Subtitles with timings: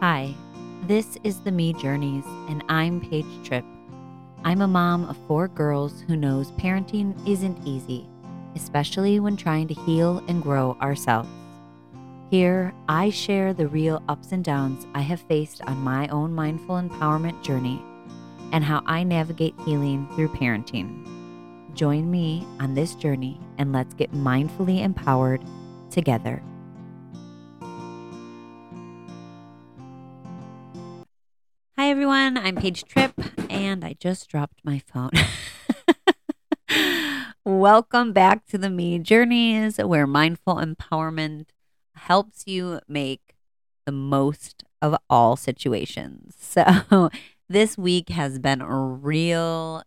[0.00, 0.34] Hi,
[0.86, 3.66] this is the Me Journeys, and I'm Paige Tripp.
[4.44, 8.08] I'm a mom of four girls who knows parenting isn't easy,
[8.56, 11.28] especially when trying to heal and grow ourselves.
[12.30, 16.76] Here, I share the real ups and downs I have faced on my own mindful
[16.76, 17.82] empowerment journey
[18.52, 21.04] and how I navigate healing through parenting.
[21.74, 25.44] Join me on this journey and let's get mindfully empowered
[25.90, 26.42] together.
[32.30, 32.46] Everyone.
[32.46, 33.14] I'm Paige Tripp,
[33.50, 35.10] and I just dropped my phone.
[37.44, 41.46] Welcome back to the Me Journeys, where mindful empowerment
[41.94, 43.34] helps you make
[43.84, 46.36] the most of all situations.
[46.40, 47.10] So,
[47.48, 49.82] this week has been a real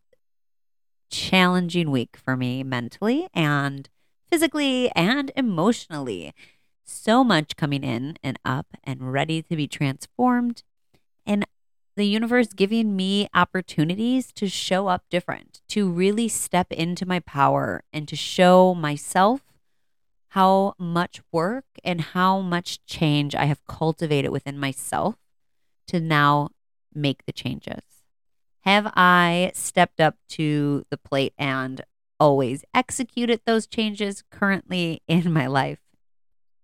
[1.10, 3.90] challenging week for me mentally and
[4.30, 6.34] physically and emotionally.
[6.84, 10.64] So much coming in and up and ready to be transformed.
[11.96, 17.84] The universe giving me opportunities to show up different, to really step into my power
[17.94, 19.42] and to show myself
[20.30, 25.18] how much work and how much change I have cultivated within myself
[25.88, 26.50] to now
[26.96, 27.84] make the changes.
[28.62, 31.82] Have I stepped up to the plate and
[32.20, 35.82] always executed those changes currently in my life?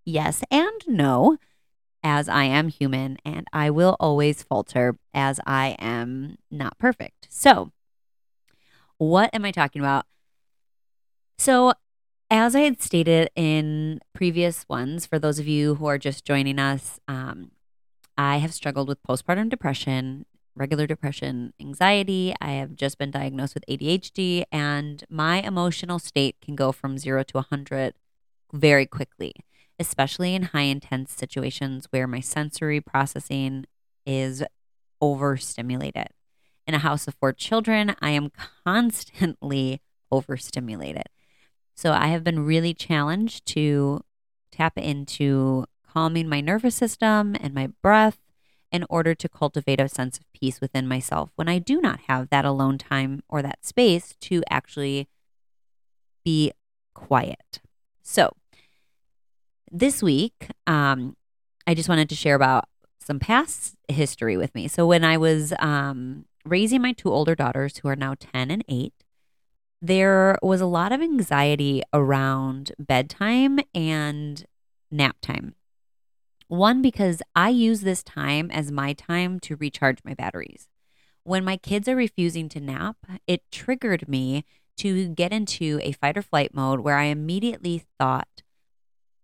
[0.05, 1.38] Yes and no
[2.03, 7.28] as I am human and I will always falter as I am not perfect.
[7.30, 7.72] So,
[8.97, 10.05] what am I talking about?
[11.38, 11.73] So,
[12.31, 16.59] as I had stated in previous ones, for those of you who are just joining
[16.59, 17.52] us, um,
[18.17, 22.36] I have struggled with postpartum depression, regular depression, anxiety.
[22.39, 27.23] I have just been diagnosed with ADHD, and my emotional state can go from zero
[27.23, 27.94] to 100
[28.52, 29.33] very quickly
[29.80, 33.66] especially in high intense situations where my sensory processing
[34.05, 34.44] is
[35.02, 36.08] overstimulated.
[36.67, 38.31] In a house of four children, I am
[38.66, 41.05] constantly overstimulated.
[41.76, 44.02] So I have been really challenged to
[44.52, 48.20] tap into calming my nervous system and my breath
[48.71, 52.30] in order to cultivate a sense of peace within myself when I do not have
[52.30, 55.08] that alone time or that space to actually
[56.23, 56.52] be
[56.93, 57.61] quiet.
[58.04, 58.33] So,
[59.71, 61.15] this week, um,
[61.67, 62.65] I just wanted to share about
[62.99, 64.67] some past history with me.
[64.67, 68.63] So when I was um, raising my two older daughters, who are now 10 and
[68.67, 68.93] 8,
[69.81, 74.45] there was a lot of anxiety around bedtime and
[74.91, 75.55] nap time.
[76.47, 80.67] One, because I use this time as my time to recharge my batteries.
[81.23, 82.97] When my kids are refusing to nap,
[83.27, 84.45] it triggered me
[84.77, 88.41] to get into a fight or flight mode where I immediately thought,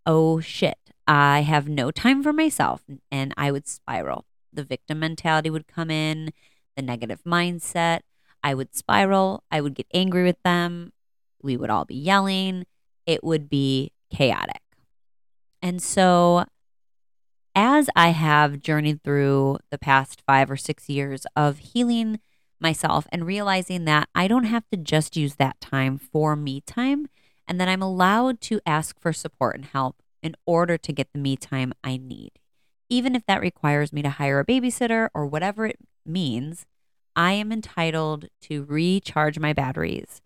[0.06, 0.78] oh shit,
[1.08, 2.84] I have no time for myself.
[3.12, 4.26] And I would spiral.
[4.52, 6.32] The victim mentality would come in,
[6.76, 8.02] the negative mindset.
[8.44, 9.44] I would spiral.
[9.52, 10.94] I would get angry with them.
[11.42, 12.66] We would all be yelling.
[13.06, 14.62] It would be chaotic.
[15.62, 16.46] And so,
[17.56, 22.20] as I have journeyed through the past five or six years of healing
[22.60, 27.08] myself and realizing that I don't have to just use that time for me time,
[27.48, 31.20] and that I'm allowed to ask for support and help in order to get the
[31.20, 32.32] me time I need.
[32.90, 36.66] Even if that requires me to hire a babysitter or whatever it means,
[37.16, 40.22] I am entitled to recharge my batteries.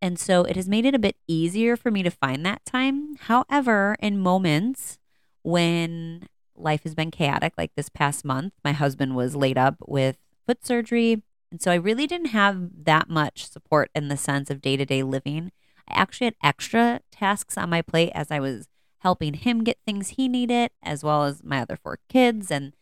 [0.00, 3.16] And so it has made it a bit easier for me to find that time.
[3.16, 4.98] However, in moments
[5.42, 10.16] when life has been chaotic, like this past month, my husband was laid up with
[10.46, 11.22] foot surgery.
[11.50, 14.84] And so I really didn't have that much support in the sense of day to
[14.84, 15.50] day living.
[15.88, 18.68] I actually had extra tasks on my plate as I was
[19.00, 22.50] helping him get things he needed, as well as my other four kids.
[22.50, 22.74] And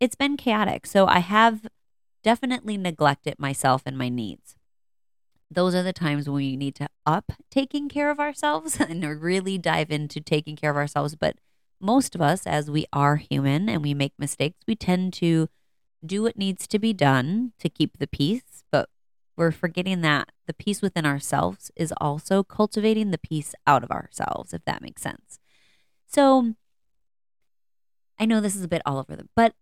[0.00, 0.86] it's been chaotic.
[0.86, 1.66] So I have
[2.22, 4.56] definitely neglected myself and my needs.
[5.50, 9.58] Those are the times when we need to up taking care of ourselves and really
[9.58, 11.14] dive into taking care of ourselves.
[11.14, 11.36] But
[11.80, 15.48] most of us, as we are human and we make mistakes, we tend to
[16.04, 18.42] do what needs to be done to keep the peace.
[19.36, 24.54] We're forgetting that the peace within ourselves is also cultivating the peace out of ourselves,
[24.54, 25.38] if that makes sense.
[26.06, 26.54] So
[28.18, 29.54] I know this is a bit all over the, but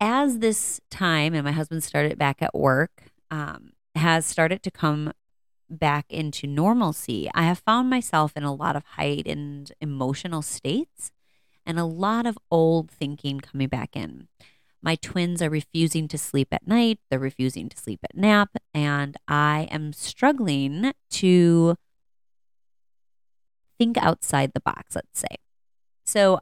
[0.00, 5.12] as this time and my husband started back at work um, has started to come
[5.70, 11.12] back into normalcy, I have found myself in a lot of heightened emotional states
[11.64, 14.28] and a lot of old thinking coming back in.
[14.82, 19.16] My twins are refusing to sleep at night, they're refusing to sleep at nap, and
[19.26, 21.76] I am struggling to
[23.78, 25.36] think outside the box, let's say.
[26.04, 26.40] So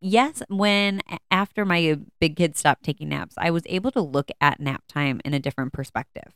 [0.00, 4.60] yes, when after my big kids stopped taking naps, I was able to look at
[4.60, 6.34] nap time in a different perspective.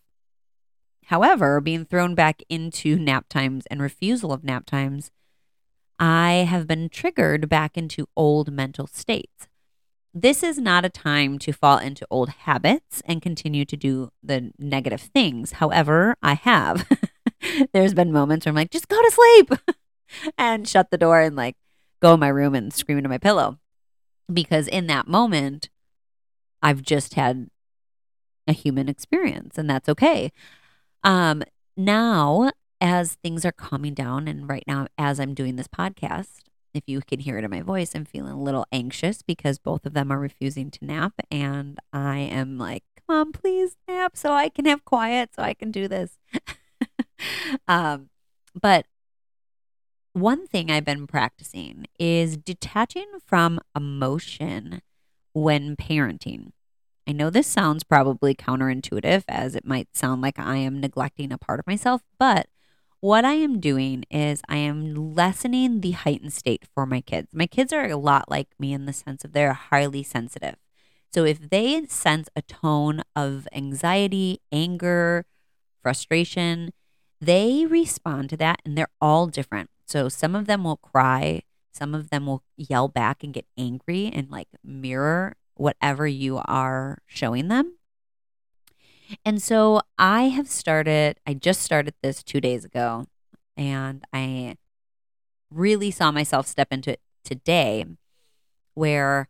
[1.06, 5.10] However, being thrown back into nap times and refusal of nap times,
[5.98, 9.46] I have been triggered back into old mental states.
[10.18, 14.50] This is not a time to fall into old habits and continue to do the
[14.58, 15.52] negative things.
[15.52, 16.88] However, I have.
[17.74, 19.76] There's been moments where I'm like, just go to sleep
[20.38, 21.54] and shut the door and like
[22.00, 23.58] go in my room and scream into my pillow.
[24.32, 25.68] Because in that moment,
[26.62, 27.50] I've just had
[28.48, 30.32] a human experience and that's okay.
[31.04, 31.42] Um,
[31.76, 36.45] now, as things are calming down, and right now, as I'm doing this podcast,
[36.76, 39.86] if you can hear it in my voice, I'm feeling a little anxious because both
[39.86, 41.14] of them are refusing to nap.
[41.30, 45.54] And I am like, come on, please nap so I can have quiet, so I
[45.54, 46.18] can do this.
[47.68, 48.10] um,
[48.60, 48.86] but
[50.12, 54.80] one thing I've been practicing is detaching from emotion
[55.32, 56.52] when parenting.
[57.06, 61.38] I know this sounds probably counterintuitive, as it might sound like I am neglecting a
[61.38, 62.48] part of myself, but
[63.00, 67.28] what I am doing is I am lessening the heightened state for my kids.
[67.32, 70.56] My kids are a lot like me in the sense of they're highly sensitive.
[71.12, 75.24] So if they sense a tone of anxiety, anger,
[75.82, 76.72] frustration,
[77.20, 79.70] they respond to that and they're all different.
[79.86, 84.10] So some of them will cry, some of them will yell back and get angry
[84.12, 87.75] and like mirror whatever you are showing them.
[89.24, 93.06] And so I have started, I just started this two days ago,
[93.56, 94.56] and I
[95.50, 97.84] really saw myself step into it today
[98.74, 99.28] where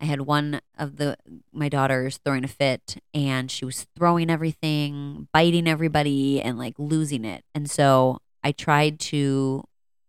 [0.00, 1.16] I had one of the
[1.52, 7.24] my daughters throwing a fit and she was throwing everything, biting everybody and like losing
[7.24, 7.44] it.
[7.54, 9.64] And so I tried to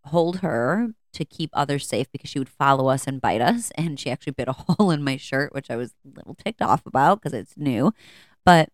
[0.05, 3.71] hold her to keep others safe because she would follow us and bite us.
[3.75, 6.61] And she actually bit a hole in my shirt, which I was a little ticked
[6.61, 7.93] off about because it's new.
[8.43, 8.69] But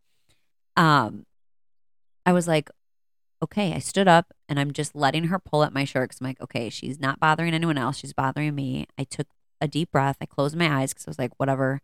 [0.75, 1.25] um,
[2.25, 2.69] I was like,
[3.43, 6.27] okay, I stood up and I'm just letting her pull at my shirt because I'm
[6.27, 7.97] like, okay, she's not bothering anyone else.
[7.97, 8.85] She's bothering me.
[8.97, 9.27] I took
[9.59, 10.17] a deep breath.
[10.21, 11.81] I closed my eyes because I was like, whatever,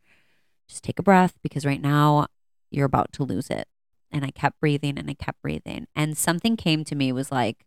[0.68, 2.28] just take a breath because right now
[2.69, 3.68] you're about to lose it.
[4.12, 5.88] And I kept breathing and I kept breathing.
[5.95, 7.66] And something came to me was like,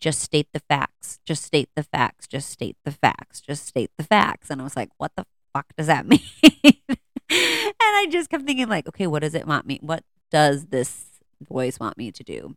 [0.00, 4.04] just state the facts, just state the facts, just state the facts, just state the
[4.04, 4.50] facts.
[4.50, 6.20] And I was like, what the fuck does that mean?
[6.46, 6.98] and
[7.30, 9.78] I just kept thinking, like, okay, what does it want me?
[9.82, 11.06] What does this
[11.40, 12.56] voice want me to do?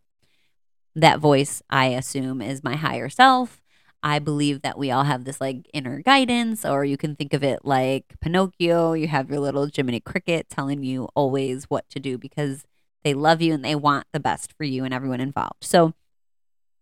[0.94, 3.60] That voice, I assume, is my higher self.
[4.02, 7.44] I believe that we all have this like inner guidance, or you can think of
[7.44, 8.94] it like Pinocchio.
[8.94, 12.64] You have your little Jiminy Cricket telling you always what to do because
[13.04, 15.62] they love you and they want the best for you and everyone involved.
[15.64, 15.94] So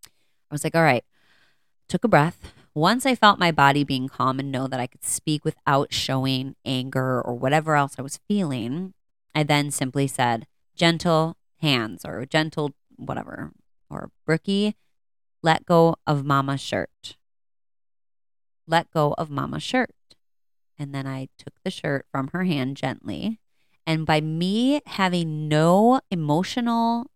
[0.04, 1.04] I was like, all right,
[1.88, 2.52] took a breath.
[2.74, 6.54] Once I felt my body being calm and know that I could speak without showing
[6.64, 8.94] anger or whatever else I was feeling,
[9.34, 10.46] I then simply said,
[10.78, 13.52] gentle hands or gentle whatever,
[13.90, 14.76] or Brookie,
[15.42, 17.16] let go of mama's shirt.
[18.66, 19.90] Let go of mama's shirt.
[20.78, 23.40] And then I took the shirt from her hand gently.
[23.86, 27.10] And by me having no emotional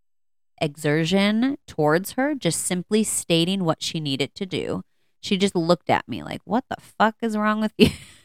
[0.61, 4.83] exertion towards her, just simply stating what she needed to do.
[5.21, 7.91] She just looked at me like, What the fuck is wrong with you?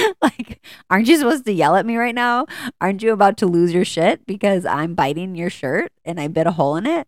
[0.22, 2.46] like, aren't you supposed to yell at me right now?
[2.80, 6.46] Aren't you about to lose your shit because I'm biting your shirt and I bit
[6.46, 7.06] a hole in it?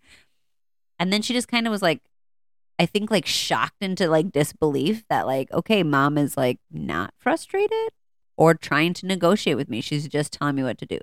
[0.98, 2.02] And then she just kind of was like,
[2.78, 7.90] I think like shocked into like disbelief that like, okay, mom is like not frustrated
[8.36, 9.80] or trying to negotiate with me.
[9.80, 10.98] She's just telling me what to do.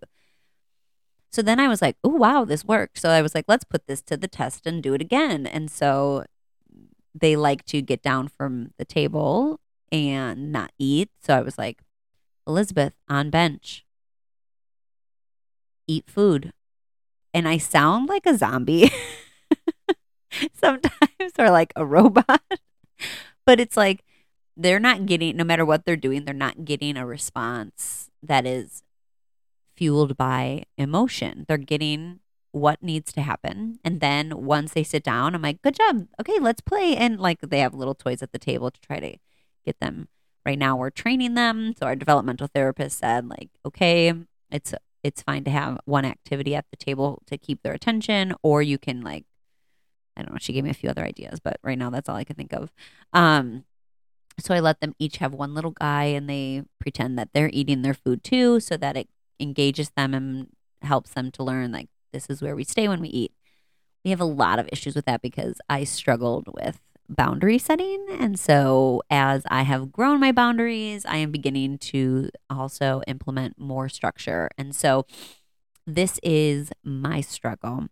[1.31, 2.99] So then I was like, oh, wow, this worked.
[2.99, 5.47] So I was like, let's put this to the test and do it again.
[5.47, 6.25] And so
[7.15, 9.60] they like to get down from the table
[9.91, 11.09] and not eat.
[11.21, 11.81] So I was like,
[12.47, 13.85] Elizabeth, on bench,
[15.87, 16.53] eat food.
[17.33, 18.91] And I sound like a zombie
[20.53, 22.41] sometimes or like a robot.
[23.45, 24.03] but it's like
[24.57, 28.83] they're not getting, no matter what they're doing, they're not getting a response that is
[29.75, 31.45] fueled by emotion.
[31.47, 32.19] They're getting
[32.51, 33.79] what needs to happen.
[33.83, 36.07] And then once they sit down, I'm like, good job.
[36.19, 36.95] Okay, let's play.
[36.95, 39.17] And like they have little toys at the table to try to
[39.65, 40.07] get them.
[40.45, 41.73] Right now we're training them.
[41.77, 44.13] So our developmental therapist said, like, okay,
[44.51, 48.61] it's it's fine to have one activity at the table to keep their attention, or
[48.61, 49.25] you can like
[50.17, 52.15] I don't know, she gave me a few other ideas, but right now that's all
[52.15, 52.71] I can think of.
[53.13, 53.65] Um
[54.39, 57.81] so I let them each have one little guy and they pretend that they're eating
[57.81, 60.47] their food too so that it engages them and
[60.81, 63.33] helps them to learn like this is where we stay when we eat.
[64.03, 66.79] We have a lot of issues with that because I struggled with
[67.15, 68.05] boundary setting.
[68.09, 73.89] And so, as I have grown my boundaries, I am beginning to also implement more
[73.89, 74.49] structure.
[74.57, 75.05] And so,
[75.85, 77.87] this is my struggle.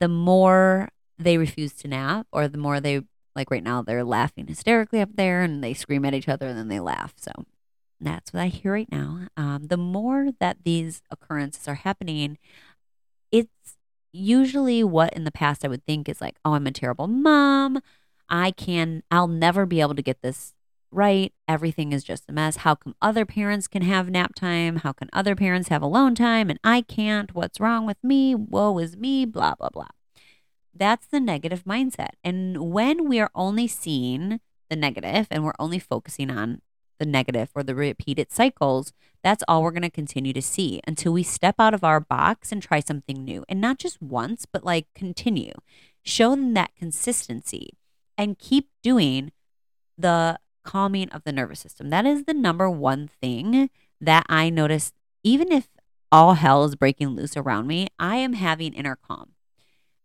[0.00, 3.02] The more they refuse to nap, or the more they,
[3.36, 6.58] like right now, they're laughing hysterically up there and they scream at each other and
[6.58, 7.14] then they laugh.
[7.16, 7.32] So,
[8.00, 9.28] that's what I hear right now.
[9.36, 12.38] Um, the more that these occurrences are happening,
[13.30, 13.76] it's
[14.14, 17.80] usually what in the past I would think is like, oh, I'm a terrible mom.
[18.28, 20.54] I can, I'll never be able to get this
[20.90, 21.32] right.
[21.48, 22.58] Everything is just a mess.
[22.58, 24.76] How come other parents can have nap time?
[24.76, 27.34] How can other parents have alone time and I can't?
[27.34, 28.34] What's wrong with me?
[28.34, 29.88] Woe is me, blah, blah, blah.
[30.72, 32.10] That's the negative mindset.
[32.22, 34.40] And when we are only seeing
[34.70, 36.62] the negative and we're only focusing on
[36.98, 41.12] the negative or the repeated cycles, that's all we're going to continue to see until
[41.12, 43.44] we step out of our box and try something new.
[43.48, 45.52] And not just once, but like continue.
[46.02, 47.70] Show them that consistency
[48.18, 49.32] and keep doing
[49.96, 51.90] the calming of the nervous system.
[51.90, 53.70] That is the number one thing
[54.00, 54.92] that I notice.
[55.22, 55.68] Even if
[56.12, 59.30] all hell is breaking loose around me, I am having inner calm.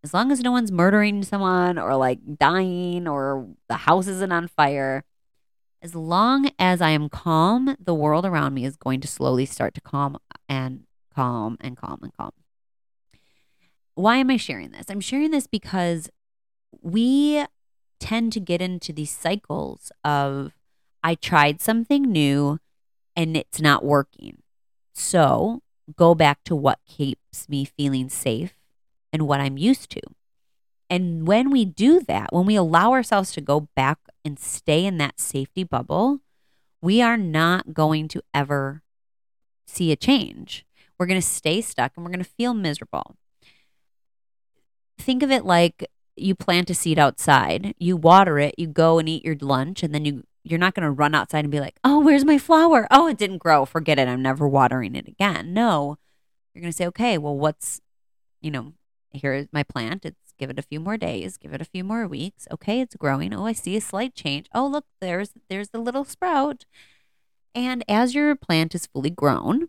[0.01, 4.48] As long as no one's murdering someone or like dying or the house isn't on
[4.48, 5.03] fire,
[5.81, 9.74] as long as I am calm, the world around me is going to slowly start
[9.75, 10.17] to calm
[10.48, 10.83] and
[11.13, 12.31] calm and calm and calm.
[13.95, 14.86] Why am I sharing this?
[14.89, 16.09] I'm sharing this because
[16.81, 17.45] we
[18.00, 20.53] tend to get into these cycles of
[21.03, 22.59] I tried something new
[23.15, 24.41] and it's not working.
[24.93, 25.62] So
[25.95, 28.53] go back to what keeps me feeling safe
[29.12, 30.01] and what I'm used to.
[30.89, 34.98] And when we do that, when we allow ourselves to go back and stay in
[34.98, 36.22] that safety bubble,
[36.81, 38.81] we are not going to ever
[39.67, 40.65] see a change.
[40.98, 43.15] We're going to stay stuck and we're going to feel miserable.
[44.98, 49.08] Think of it like you plant a seed outside, you water it, you go and
[49.08, 51.77] eat your lunch, and then you you're not going to run outside and be like,
[51.84, 52.88] "Oh, where's my flower?
[52.89, 53.65] Oh, it didn't grow.
[53.65, 54.08] Forget it.
[54.08, 55.98] I'm never watering it again." No.
[56.53, 57.81] You're going to say, "Okay, well, what's
[58.41, 58.74] you know,
[59.12, 60.05] here's my plant.
[60.05, 62.48] It's Give it a few more days, give it a few more weeks.
[62.50, 63.34] Okay, it's growing.
[63.34, 64.48] Oh, I see a slight change.
[64.53, 66.65] Oh, look, there's there's the little sprout.
[67.53, 69.67] And as your plant is fully grown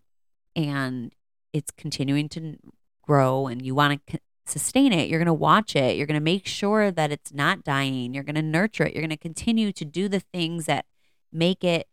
[0.55, 1.13] and
[1.53, 2.57] it's continuing to
[3.03, 5.97] grow and you want to sustain it, you're going to watch it.
[5.97, 8.15] You're going to make sure that it's not dying.
[8.15, 8.95] You're going to nurture it.
[8.95, 10.87] You're going to continue to do the things that
[11.33, 11.89] make it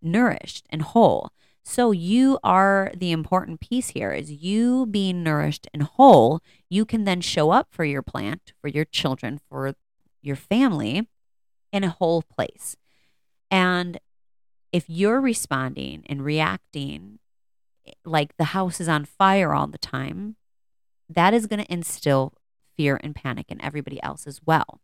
[0.00, 1.30] nourished and whole.
[1.64, 7.04] So you are the important piece here is you being nourished and whole, you can
[7.04, 9.74] then show up for your plant, for your children, for
[10.20, 11.08] your family
[11.72, 12.76] in a whole place.
[13.50, 13.98] And
[14.72, 17.18] if you're responding and reacting
[18.04, 20.36] like the house is on fire all the time,
[21.08, 22.34] that is going to instill
[22.76, 24.80] fear and panic in everybody else as well.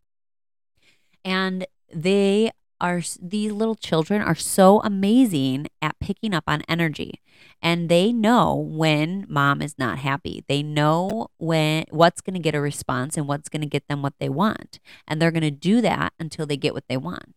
[1.24, 7.20] And they are these little children are so amazing at picking up on energy.
[7.62, 10.44] And they know when mom is not happy.
[10.48, 14.02] They know when what's going to get a response and what's going to get them
[14.02, 14.78] what they want.
[15.06, 17.34] And they're going to do that until they get what they want.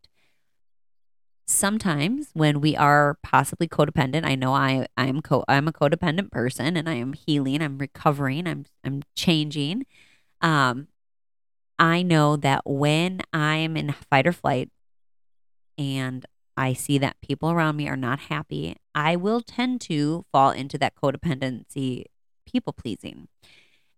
[1.46, 6.78] Sometimes when we are possibly codependent i know i i'm co- i'm a codependent person
[6.78, 9.86] and i am healing i'm recovering i'm i'm changing.
[10.42, 10.88] Um
[11.78, 14.70] i know that when i'm in fight or flight
[15.78, 16.26] and
[16.56, 20.78] I see that people around me are not happy, I will tend to fall into
[20.78, 22.06] that codependency,
[22.46, 23.28] people pleasing.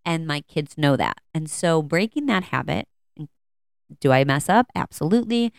[0.05, 1.19] And my kids know that.
[1.33, 2.87] And so breaking that habit,
[3.19, 3.27] mm,
[3.99, 4.67] do I mess up?
[4.75, 5.51] Absolutely.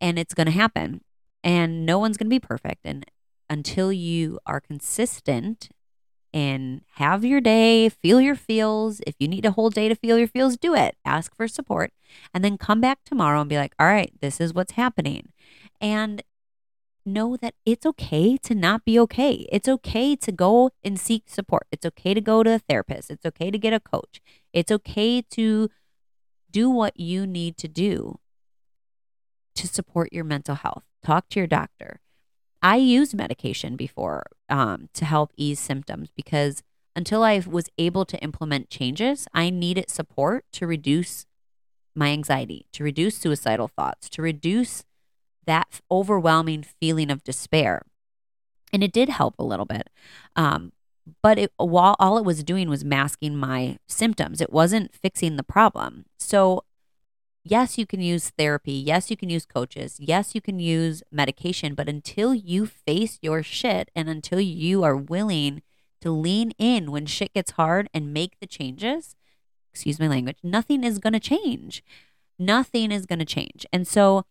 [0.00, 1.02] And it's going to happen.
[1.44, 2.80] And no one's going to be perfect.
[2.84, 3.04] And
[3.48, 5.68] until you are consistent
[6.32, 9.00] and have your day, feel your feels.
[9.06, 10.96] If you need a whole day to feel your feels, do it.
[11.04, 11.92] Ask for support.
[12.32, 15.32] And then come back tomorrow and be like, all right, this is what's happening
[15.80, 16.22] and
[17.06, 19.46] know that it's okay to not be okay.
[19.50, 21.66] It's okay to go and seek support.
[21.72, 23.10] It's okay to go to a therapist.
[23.10, 24.20] It's okay to get a coach.
[24.52, 25.70] It's okay to
[26.50, 28.18] do what you need to do
[29.54, 30.84] to support your mental health.
[31.02, 32.00] Talk to your doctor.
[32.62, 36.62] I used medication before um, to help ease symptoms because
[36.94, 41.26] until I was able to implement changes, I needed support to reduce
[41.94, 44.84] my anxiety, to reduce suicidal thoughts, to reduce
[45.46, 47.82] that overwhelming feeling of despair.
[48.72, 49.88] And it did help a little bit.
[50.36, 50.72] Um,
[51.22, 55.42] but it, while all it was doing was masking my symptoms, it wasn't fixing the
[55.42, 56.04] problem.
[56.18, 56.64] So,
[57.50, 58.72] yes, you can use therapy.
[58.72, 59.98] Yes, you can use coaches.
[60.00, 61.74] Yes, you can use medication.
[61.74, 65.62] But until you face your shit and until you are willing
[66.00, 69.14] to lean in when shit gets hard and make the changes,
[69.72, 71.82] excuse my language, nothing is going to change
[72.40, 73.66] Nothing is going to change.
[73.70, 74.24] And so,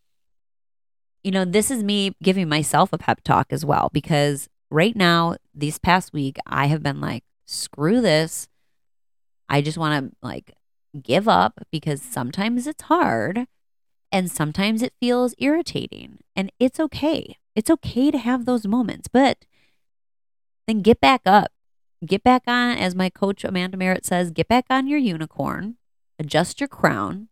[1.24, 5.36] you know, this is me giving myself a pep talk as well because right now,
[5.54, 8.48] these past week, I have been like, screw this.
[9.48, 10.54] I just want to like
[11.02, 13.48] give up because sometimes it's hard
[14.12, 16.20] and sometimes it feels irritating.
[16.36, 17.38] And it's okay.
[17.56, 19.46] It's okay to have those moments, but
[20.68, 21.52] then get back up.
[22.06, 25.76] Get back on, as my coach Amanda Merritt says, get back on your unicorn,
[26.18, 27.28] adjust your crown,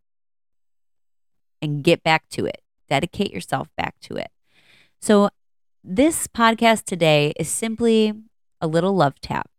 [1.61, 2.61] and get back to it.
[2.89, 4.29] Dedicate yourself back to it.
[4.99, 5.29] So,
[5.83, 8.13] this podcast today is simply
[8.59, 9.49] a little love tap.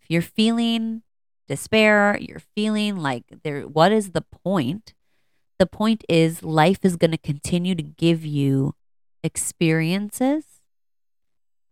[0.00, 1.02] If you're feeling
[1.52, 4.94] despair, you're feeling like there what is the point?
[5.58, 8.74] The point is life is going to continue to give you
[9.22, 10.44] experiences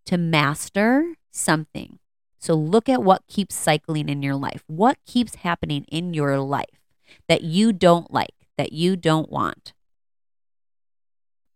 [0.05, 1.99] to master something.
[2.39, 4.65] So look at what keeps cycling in your life.
[4.67, 6.81] What keeps happening in your life
[7.27, 9.73] that you don't like, that you don't want?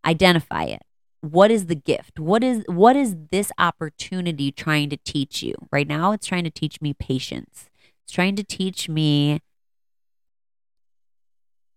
[0.04, 0.82] Identify it.
[1.20, 2.18] What is the gift?
[2.18, 5.54] What is what is this opportunity trying to teach you?
[5.70, 7.70] Right now it's trying to teach me patience.
[8.04, 9.40] It's trying to teach me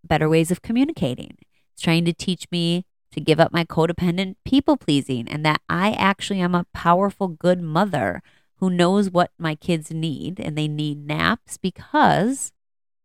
[0.03, 1.37] better ways of communicating.
[1.73, 5.91] It's trying to teach me to give up my codependent people pleasing and that I
[5.93, 8.21] actually am a powerful, good mother
[8.55, 12.51] who knows what my kids need and they need naps because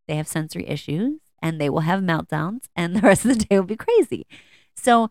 [0.09, 3.59] they have sensory issues and they will have meltdowns and the rest of the day
[3.59, 4.27] will be crazy.
[4.75, 5.09] So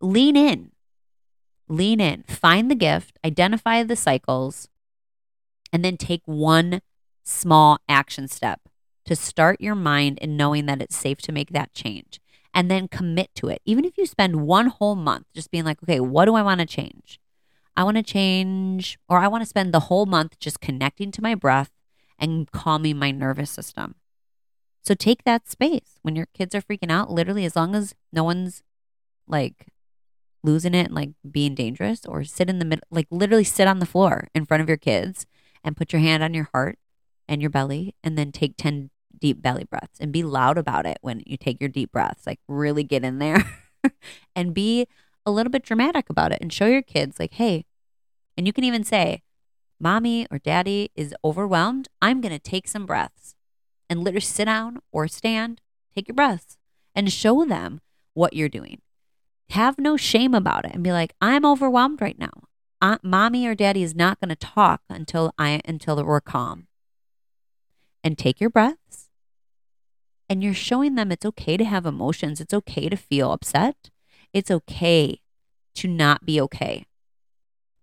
[0.00, 0.72] lean in,
[1.68, 4.68] lean in, find the gift, identify the cycles,
[5.72, 6.80] and then take one
[7.24, 8.60] small action step
[9.04, 12.20] to start your mind in knowing that it's safe to make that change
[12.54, 13.60] and then commit to it.
[13.64, 16.60] Even if you spend one whole month just being like, okay, what do I want
[16.60, 17.20] to change?
[17.76, 21.22] I want to change, or I want to spend the whole month just connecting to
[21.22, 21.70] my breath
[22.18, 23.94] and calming my nervous system.
[24.82, 28.24] So take that space when your kids are freaking out, literally, as long as no
[28.24, 28.62] one's
[29.28, 29.68] like
[30.42, 33.78] losing it and like being dangerous, or sit in the middle, like literally sit on
[33.78, 35.26] the floor in front of your kids
[35.64, 36.78] and put your hand on your heart
[37.28, 40.98] and your belly, and then take 10 deep belly breaths and be loud about it
[41.00, 42.26] when you take your deep breaths.
[42.26, 43.44] Like really get in there
[44.36, 44.86] and be
[45.26, 47.66] a little bit dramatic about it and show your kids, like, hey,
[48.36, 49.22] and you can even say,
[49.80, 51.88] Mommy or daddy is overwhelmed.
[52.02, 53.34] I'm going to take some breaths
[53.88, 55.60] and literally sit down or stand,
[55.94, 56.56] take your breaths
[56.94, 57.80] and show them
[58.14, 58.80] what you're doing.
[59.50, 62.47] Have no shame about it and be like, I'm overwhelmed right now.
[62.80, 66.66] Uh, mommy or daddy is not going to talk until I until we're calm.
[68.04, 69.08] And take your breaths
[70.28, 72.40] and you're showing them it's okay to have emotions.
[72.40, 73.90] It's okay to feel upset.
[74.32, 75.20] It's okay
[75.74, 76.86] to not be okay.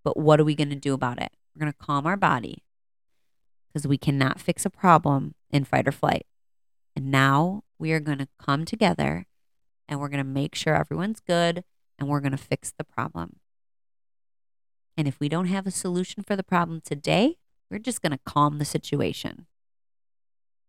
[0.03, 1.31] But what are we going to do about it?
[1.53, 2.63] We're going to calm our body
[3.67, 6.25] because we cannot fix a problem in fight or flight.
[6.95, 9.25] And now we are going to come together
[9.87, 11.63] and we're going to make sure everyone's good
[11.97, 13.37] and we're going to fix the problem.
[14.97, 17.37] And if we don't have a solution for the problem today,
[17.69, 19.47] we're just going to calm the situation.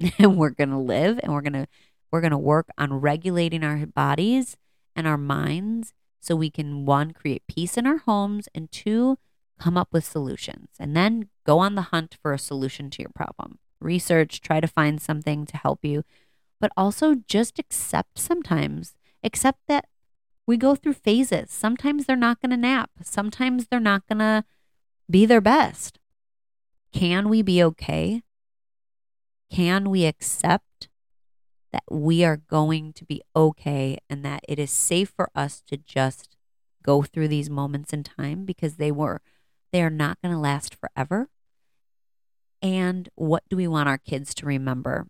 [0.18, 1.66] and we're going to live and we're going to
[2.12, 4.56] we're going to work on regulating our bodies
[4.94, 9.18] and our minds so we can one create peace in our homes and two
[9.58, 10.68] come up with solutions.
[10.78, 13.58] And then go on the hunt for a solution to your problem.
[13.80, 16.04] Research try to find something to help you.
[16.60, 19.86] But also just accept sometimes accept that
[20.46, 24.44] we go through phases sometimes they're not going to nap sometimes they're not going to
[25.10, 25.98] be their best
[26.92, 28.22] can we be okay
[29.50, 30.88] can we accept
[31.72, 35.76] that we are going to be okay and that it is safe for us to
[35.76, 36.36] just
[36.82, 39.20] go through these moments in time because they were
[39.72, 41.28] they are not going to last forever?
[42.62, 45.06] And what do we want our kids to remember?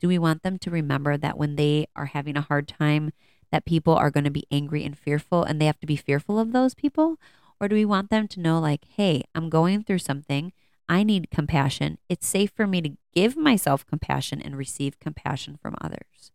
[0.00, 3.12] Do we want them to remember that when they are having a hard time
[3.50, 6.38] that people are going to be angry and fearful and they have to be fearful
[6.38, 7.18] of those people?
[7.60, 10.52] Or do we want them to know like, "Hey, I'm going through something
[10.88, 11.98] I need compassion.
[12.08, 16.32] It's safe for me to give myself compassion and receive compassion from others.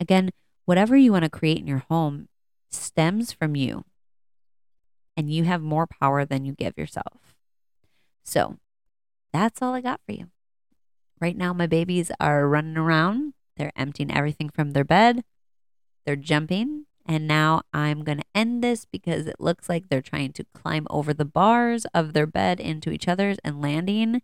[0.00, 0.30] Again,
[0.64, 2.28] whatever you want to create in your home
[2.70, 3.84] stems from you,
[5.16, 7.36] and you have more power than you give yourself.
[8.22, 8.56] So
[9.32, 10.26] that's all I got for you.
[11.20, 13.32] Right now, my babies are running around.
[13.56, 15.24] They're emptying everything from their bed.
[16.06, 16.86] They're jumping.
[17.08, 20.86] And now I'm going to end this because it looks like they're trying to climb
[20.90, 24.22] over the bars of their bed into each other's and landing.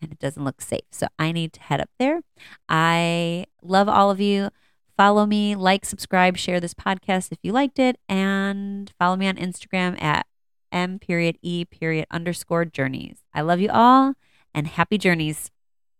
[0.00, 0.84] And it doesn't look safe.
[0.90, 2.20] So I need to head up there.
[2.68, 4.50] I love all of you.
[4.96, 9.34] Follow me, like, subscribe, share this podcast if you liked it, and follow me on
[9.34, 10.26] Instagram at
[10.70, 13.18] m period e period underscore journeys.
[13.34, 14.14] I love you all
[14.54, 15.50] and happy journeys.